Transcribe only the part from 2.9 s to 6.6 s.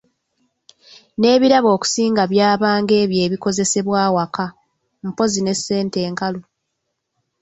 ebyo ebikozesebwa awaka, mpozzi ne ssente enkalu.